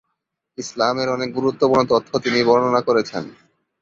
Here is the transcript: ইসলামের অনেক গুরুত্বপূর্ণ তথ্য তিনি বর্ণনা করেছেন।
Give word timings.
ইসলামের 0.57 1.07
অনেক 1.09 1.29
গুরুত্বপূর্ণ 1.37 1.83
তথ্য 1.91 2.11
তিনি 2.25 2.39
বর্ণনা 2.43 2.81
করেছেন। 2.87 3.23